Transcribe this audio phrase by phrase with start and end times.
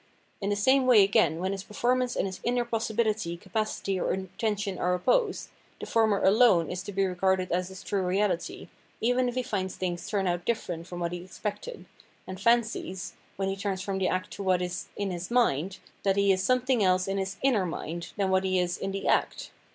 [0.41, 4.79] In the same way again when his performance and his inner possibfiity, capacity, or intention
[4.79, 8.67] are opposed, the former alone is to be regarded as his true reahty,
[8.99, 11.85] even if he finds things turn out different from what he expected,
[12.25, 14.87] and" fancies," when ol2 Phenomenology of Mind he turns from the act to what is
[14.95, 18.57] in his" mind," that he is something else in his" inner mind" than what he
[18.57, 19.51] is in the act.